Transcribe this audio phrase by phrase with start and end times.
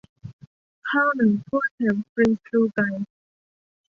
[0.89, 2.87] ข้าวหนึ่งถ้วยแถมฟรีสตูว์ไก่